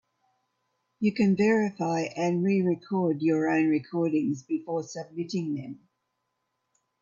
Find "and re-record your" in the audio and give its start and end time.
2.17-3.47